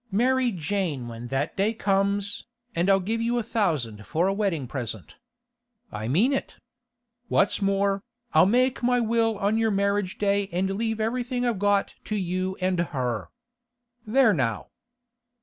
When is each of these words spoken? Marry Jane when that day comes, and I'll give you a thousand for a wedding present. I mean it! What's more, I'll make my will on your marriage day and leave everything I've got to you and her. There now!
Marry 0.09 0.51
Jane 0.51 1.07
when 1.07 1.27
that 1.27 1.55
day 1.55 1.75
comes, 1.75 2.47
and 2.73 2.89
I'll 2.89 2.99
give 2.99 3.21
you 3.21 3.37
a 3.37 3.43
thousand 3.43 4.07
for 4.07 4.25
a 4.27 4.33
wedding 4.33 4.65
present. 4.65 5.17
I 5.91 6.07
mean 6.07 6.33
it! 6.33 6.57
What's 7.27 7.61
more, 7.61 8.01
I'll 8.33 8.47
make 8.47 8.81
my 8.81 8.99
will 8.99 9.37
on 9.37 9.59
your 9.59 9.69
marriage 9.69 10.17
day 10.17 10.49
and 10.51 10.71
leave 10.71 10.99
everything 10.99 11.45
I've 11.45 11.59
got 11.59 11.93
to 12.05 12.15
you 12.15 12.55
and 12.59 12.79
her. 12.79 13.27
There 14.07 14.33
now! 14.33 14.69